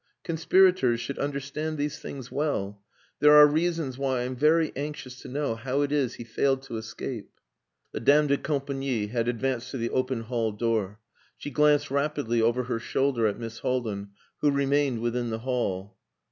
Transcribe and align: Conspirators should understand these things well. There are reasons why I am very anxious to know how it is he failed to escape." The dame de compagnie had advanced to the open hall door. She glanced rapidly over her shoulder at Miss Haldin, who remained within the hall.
Conspirators 0.23 0.99
should 0.99 1.19
understand 1.19 1.77
these 1.77 1.99
things 1.99 2.31
well. 2.31 2.81
There 3.19 3.35
are 3.35 3.45
reasons 3.45 3.99
why 3.99 4.21
I 4.21 4.23
am 4.23 4.35
very 4.35 4.71
anxious 4.75 5.21
to 5.21 5.27
know 5.27 5.53
how 5.53 5.81
it 5.83 5.91
is 5.91 6.15
he 6.15 6.23
failed 6.23 6.63
to 6.63 6.77
escape." 6.77 7.29
The 7.91 7.99
dame 7.99 8.25
de 8.25 8.37
compagnie 8.39 9.09
had 9.11 9.27
advanced 9.27 9.69
to 9.69 9.77
the 9.77 9.91
open 9.91 10.21
hall 10.21 10.53
door. 10.53 10.99
She 11.37 11.51
glanced 11.51 11.91
rapidly 11.91 12.41
over 12.41 12.63
her 12.63 12.79
shoulder 12.79 13.27
at 13.27 13.37
Miss 13.37 13.59
Haldin, 13.59 14.09
who 14.39 14.49
remained 14.49 15.01
within 15.01 15.29
the 15.29 15.37
hall. 15.37 15.95